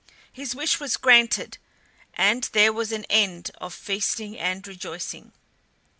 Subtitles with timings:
[0.33, 1.59] His wish was granted,
[2.15, 5.31] and there was an end of feasting and rejoicing.